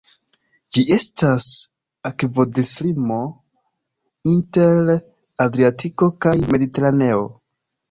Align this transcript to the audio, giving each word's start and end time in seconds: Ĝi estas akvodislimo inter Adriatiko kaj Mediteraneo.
Ĝi 0.77 0.83
estas 0.95 1.45
akvodislimo 2.11 3.19
inter 4.33 4.91
Adriatiko 5.47 6.11
kaj 6.27 6.37
Mediteraneo. 6.57 7.25